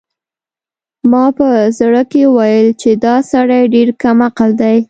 ما 1.11 1.25
په 1.37 1.47
زړه 1.79 2.01
کې 2.11 2.21
وویل 2.27 2.69
چې 2.81 2.89
دا 3.05 3.15
سړی 3.31 3.61
ډېر 3.73 3.89
کم 4.01 4.17
عقل 4.27 4.49
دی. 4.61 4.75